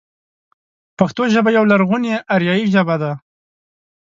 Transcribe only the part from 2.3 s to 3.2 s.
اريايي ژبه ده.